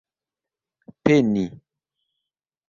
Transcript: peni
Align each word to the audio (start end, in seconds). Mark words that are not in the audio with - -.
peni 1.03 1.45